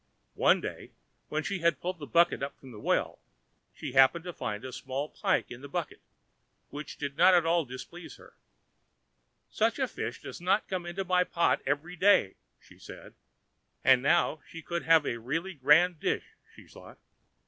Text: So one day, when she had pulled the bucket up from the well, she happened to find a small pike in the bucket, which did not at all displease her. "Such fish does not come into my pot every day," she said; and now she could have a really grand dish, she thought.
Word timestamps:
So 0.33 0.41
one 0.41 0.61
day, 0.61 0.93
when 1.29 1.43
she 1.43 1.59
had 1.59 1.79
pulled 1.79 1.99
the 1.99 2.07
bucket 2.07 2.41
up 2.41 2.59
from 2.59 2.71
the 2.71 2.79
well, 2.79 3.19
she 3.71 3.91
happened 3.91 4.23
to 4.23 4.33
find 4.33 4.65
a 4.65 4.73
small 4.73 5.07
pike 5.09 5.51
in 5.51 5.61
the 5.61 5.67
bucket, 5.67 6.01
which 6.71 6.97
did 6.97 7.17
not 7.17 7.35
at 7.35 7.45
all 7.45 7.65
displease 7.65 8.15
her. 8.15 8.33
"Such 9.51 9.75
fish 9.91 10.19
does 10.19 10.41
not 10.41 10.67
come 10.67 10.87
into 10.87 11.05
my 11.05 11.23
pot 11.23 11.61
every 11.67 11.95
day," 11.95 12.33
she 12.59 12.79
said; 12.79 13.13
and 13.83 14.01
now 14.01 14.39
she 14.49 14.63
could 14.63 14.81
have 14.85 15.05
a 15.05 15.17
really 15.17 15.53
grand 15.53 15.99
dish, 15.99 16.33
she 16.51 16.65
thought. 16.67 16.97